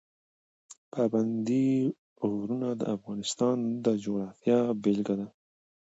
[0.93, 1.69] پابندی
[2.27, 5.27] غرونه د افغانستان د جغرافیې بېلګه ده.